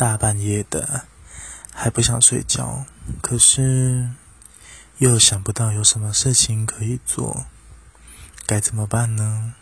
[0.00, 1.02] 大半夜的
[1.74, 2.86] 还不想睡觉
[3.20, 4.08] 可是
[4.96, 7.44] 又想不到有什么事情可以做
[8.46, 9.56] 该怎么办呢？